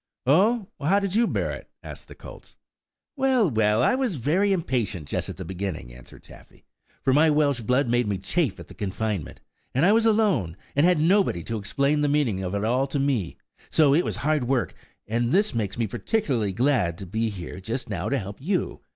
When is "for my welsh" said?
7.03-7.59